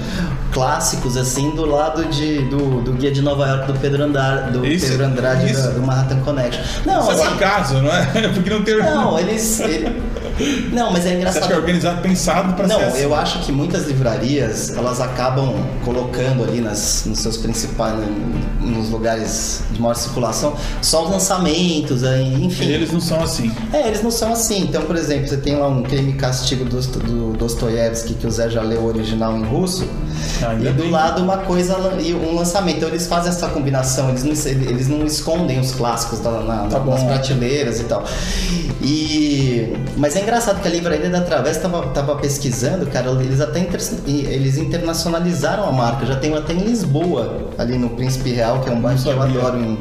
[0.51, 4.65] clássicos, assim, do lado de, do, do Guia de Nova York do Pedro, Andar, do
[4.65, 5.63] Isso, Pedro Andrade isso.
[5.63, 6.61] da- do Manhattan Connection.
[6.85, 8.05] Não, Isso é um assim, acaso, não é?
[8.33, 8.77] Porque não tem.
[8.77, 9.59] não, eles...
[9.61, 10.01] ele-
[10.71, 11.39] Não, mas é Você engraçado.
[11.43, 13.01] acha que é organizado, pensado Não, ser assim?
[13.01, 17.93] eu acho que muitas livrarias elas acabam colocando ali nas, nos seus principais,
[18.59, 22.65] nos lugares de maior circulação, só os lançamentos, enfim.
[22.65, 23.51] E eles não são assim.
[23.73, 24.61] É, eles não são assim.
[24.63, 28.31] Então, por exemplo, você tem lá um Crime e Castigo do, do Dostoiévski, que o
[28.31, 29.87] Zé já leu o original em russo,
[30.47, 30.91] Ainda e do bem.
[30.91, 32.77] lado uma coisa e um lançamento.
[32.77, 34.31] Então, eles fazem essa combinação, eles não,
[34.69, 36.91] eles não escondem os clássicos da- na- Tá bom.
[36.91, 38.03] nas prateleiras e tal.
[38.81, 43.59] E, mas é engraçado que a Livraria da Travessa tava, tava pesquisando, cara, eles até
[43.59, 46.05] inter- eles internacionalizaram a marca.
[46.05, 49.21] Já tem até em Lisboa, ali no Príncipe Real, que é um bairro que eu
[49.21, 49.77] adoro em,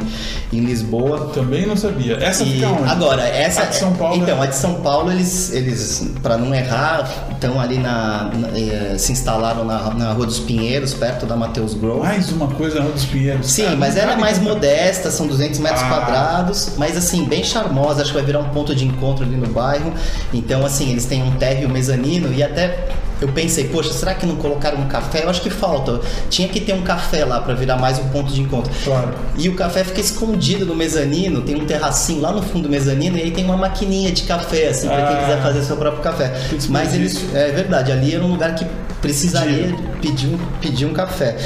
[0.53, 1.31] em Lisboa.
[1.35, 2.17] Também não sabia.
[2.17, 2.91] Essa E fica onde?
[2.91, 6.37] agora, essa A de São Paulo Então, é- a de São Paulo, eles, eles para
[6.37, 11.27] não errar, estão ali na, na- eh, se instalaram na, na Rua dos Pinheiros, perto
[11.27, 12.01] da Mateus Grove.
[12.01, 13.51] Mais uma coisa na Rua dos Pinheiros.
[13.51, 15.89] Sim, Cara, mas ela é mais modesta, são 200 metros Ah.
[15.89, 19.47] quadrados, mas assim, bem charmosa, acho que vai virar um ponto de encontro ali no
[19.49, 19.93] bairro.
[20.33, 22.89] Então, assim, eles têm um térreo mezanino e até
[23.21, 25.25] eu pensei, poxa, será que não colocaram um café?
[25.25, 26.01] Eu acho que falta.
[26.31, 28.73] Tinha que ter um café lá para virar mais um ponto de encontro.
[28.83, 29.11] Claro.
[29.37, 33.19] E o café fica escondido no mezanino, tem um terracinho lá no fundo do mezanino
[33.19, 35.21] e aí tem uma maquininha de café, assim, pra quem Ah.
[35.21, 36.33] quiser fazer seu próprio café.
[36.71, 38.65] Mas eles, é verdade, ali era um lugar que
[39.03, 41.37] precisaria pedir um, pedir um café.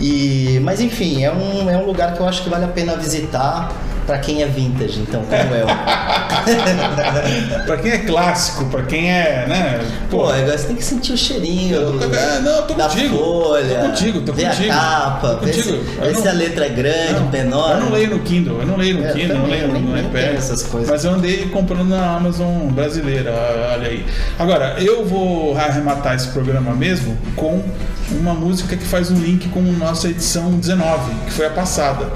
[0.00, 2.96] E, mas enfim, é um, é um lugar que eu acho que vale a pena
[2.96, 3.70] visitar
[4.08, 5.66] pra quem é vintage, então, como eu.
[7.66, 9.80] pra quem é clássico, pra quem é, né?
[10.10, 12.88] Pô, agora você tem que sentir o cheirinho Eu- do, é, não, eu tô da
[12.88, 13.18] contigo.
[13.18, 13.74] folha.
[13.80, 14.72] Tô contigo, tô ver contigo.
[14.72, 15.84] a capa, Tô ver, se, contigo.
[16.00, 17.70] Ver não- se a letra é grande, Não, menor.
[17.72, 19.72] Eu não leio no Kindle, eu não leio no É, Kindle, eu não também, leio
[19.84, 20.36] no nem iPad.
[20.38, 20.88] essas coisas.
[20.88, 23.30] Mas eu andei comprando na Amazon brasileira,
[23.74, 24.06] olha aí.
[24.38, 27.62] Agora, eu vou arrematar esse programa mesmo com
[28.10, 32.06] uma música que faz um link com nossa edição 19, que foi a passada.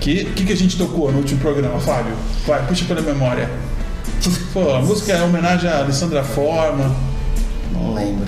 [0.00, 2.12] Que que, que a gente tocou no último programa, Fábio?
[2.46, 3.48] Vai, puxa pela memória.
[4.52, 6.94] Pô, a música é homenagem a Alessandra Forma,
[7.72, 8.26] Não lembro.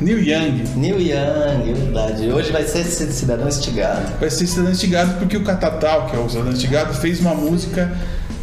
[0.00, 0.64] Neil Young.
[0.76, 2.30] Neil Young, verdade.
[2.30, 4.12] Hoje vai ser Cidadão Estigado.
[4.20, 7.92] vai ser Cidadão Estigado porque o Catatal, que é o Cidadão Estigado, fez uma música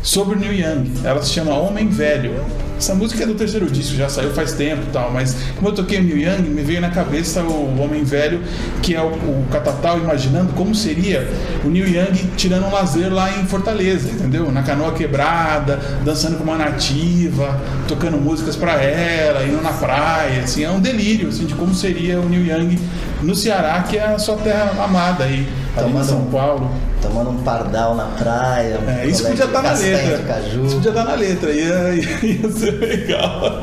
[0.03, 0.91] sobre o Neil Young.
[1.03, 2.43] Ela se chama Homem Velho.
[2.77, 5.73] Essa música é do terceiro disco, já saiu faz tempo e tal, mas como eu
[5.73, 8.41] toquei o Neil Young, me veio na cabeça o Homem Velho,
[8.81, 11.27] que é o, o Catatal, imaginando como seria
[11.63, 14.51] o Neil Young tirando um lazer lá em Fortaleza, entendeu?
[14.51, 20.63] Na canoa quebrada, dançando com uma nativa, tocando músicas para ela, indo na praia, assim,
[20.63, 22.79] é um delírio assim, de como seria o Neil Young
[23.21, 26.69] no Ceará, que é a sua terra amada aí, ali em São Paulo
[27.05, 28.79] tomando um pardal na praia.
[28.79, 30.39] Um é, isso podia estar tá na letra.
[30.39, 33.61] Isso podia estar tá na letra, ia, ia ser legal.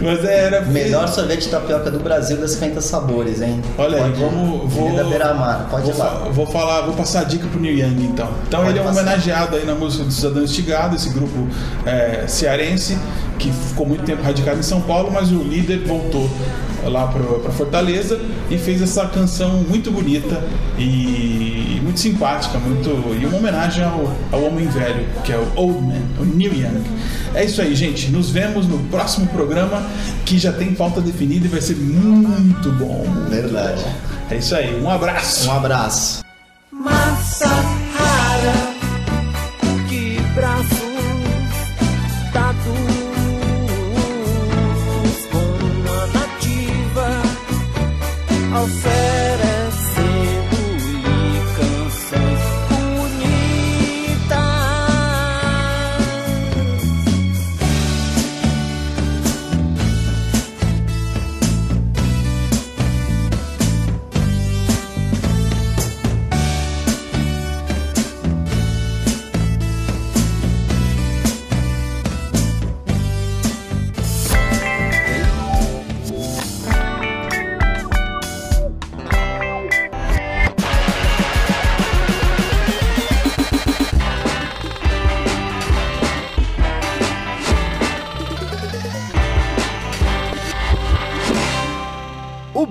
[0.00, 0.62] Mas é, era.
[0.62, 3.62] Melhor sorvete de tapioca do Brasil das 50 sabores, hein?
[3.78, 4.72] Olha Pode aí, vamos.
[4.72, 6.28] Vou, Beira-Mar, pode vou, ir lá.
[6.30, 8.28] Vou falar, vou passar a dica pro Neil Young então.
[8.46, 11.46] Então pode ele é um homenageado aí na música do Cidadão Estigado, esse grupo
[11.84, 12.98] é, cearense
[13.38, 16.28] que ficou muito tempo radicado em São Paulo, mas o líder voltou
[16.88, 18.20] lá para Fortaleza
[18.50, 20.42] e fez essa canção muito bonita
[20.78, 25.80] e muito simpática, muito e uma homenagem ao, ao homem velho, que é o Old
[25.80, 26.82] Man, o Neil Young.
[27.34, 28.10] É isso aí, gente.
[28.10, 29.86] Nos vemos no próximo programa
[30.24, 33.04] que já tem pauta definida e vai ser muito bom.
[33.06, 33.82] Muito Verdade.
[33.82, 33.94] Bom.
[34.30, 34.80] É isso aí.
[34.80, 35.48] Um abraço.
[35.48, 36.24] Um abraço.
[36.72, 37.85] Massa